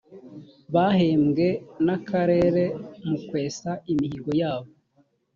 bahembwe 0.73 1.47
n’akarere 1.85 2.63
mu 3.07 3.17
kwesa 3.27 3.69
imihigo 3.91 4.31
yabo 4.41 4.71